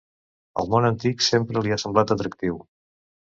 [0.61, 2.59] El món antic sempre li ha semblat atractiu.